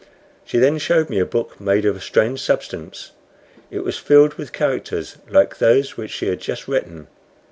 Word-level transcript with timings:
She 0.43 0.57
then 0.57 0.79
showed 0.79 1.11
me 1.11 1.19
a 1.19 1.27
book 1.27 1.59
made 1.61 1.85
of 1.85 1.95
a 1.95 2.01
strange 2.01 2.39
substance. 2.41 3.11
It 3.69 3.83
was 3.83 3.99
filled 3.99 4.33
with 4.33 4.51
characters 4.51 5.17
like 5.29 5.59
those 5.59 5.95
which 5.95 6.09
she 6.09 6.25
had 6.25 6.41
just 6.41 6.67
written. 6.67 7.05